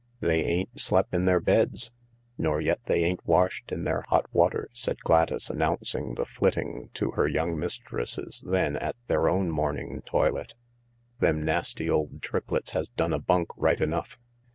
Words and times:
"They 0.19 0.43
ain't 0.43 0.79
slep' 0.79 1.13
in 1.13 1.25
their 1.25 1.39
beds, 1.39 1.91
nor 2.35 2.59
yet 2.59 2.79
they 2.87 3.03
ain't 3.03 3.23
washed 3.23 3.67
THE 3.67 3.75
LARK 3.75 3.79
201 3.83 3.83
in 3.83 3.83
their 3.85 4.01
hot 4.09 4.33
water," 4.33 4.67
said 4.73 4.99
Gladys, 5.03 5.51
announcing 5.51 6.15
the 6.15 6.25
flitting 6.25 6.89
to 6.95 7.11
her 7.11 7.27
young 7.27 7.55
mistresses 7.59 8.43
then 8.47 8.77
at 8.77 8.95
their 9.05 9.29
own 9.29 9.51
morning 9.51 10.01
toilet." 10.03 10.55
Them 11.19 11.43
nasty 11.45 11.87
old 11.87 12.23
triplets 12.23 12.71
has 12.71 12.89
done 12.89 13.13
a 13.13 13.19
bunk 13.19 13.49
right 13.55 13.79
enough. 13.79 14.17